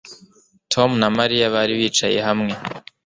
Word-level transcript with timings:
Tom 0.73 0.89
na 1.01 1.09
Mariya 1.17 1.45
bari 1.55 1.73
bicaye 1.79 2.19
hamwe 2.27 2.53